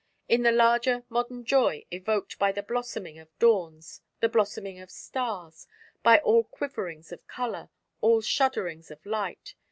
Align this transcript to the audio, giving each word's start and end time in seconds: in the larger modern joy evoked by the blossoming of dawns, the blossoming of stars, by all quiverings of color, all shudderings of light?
in 0.27 0.41
the 0.41 0.51
larger 0.51 1.03
modern 1.09 1.45
joy 1.45 1.83
evoked 1.91 2.39
by 2.39 2.51
the 2.51 2.63
blossoming 2.63 3.19
of 3.19 3.29
dawns, 3.37 4.01
the 4.19 4.27
blossoming 4.27 4.79
of 4.79 4.89
stars, 4.89 5.67
by 6.01 6.17
all 6.21 6.43
quiverings 6.43 7.11
of 7.11 7.27
color, 7.27 7.69
all 8.01 8.19
shudderings 8.19 8.89
of 8.89 9.05
light? 9.05 9.53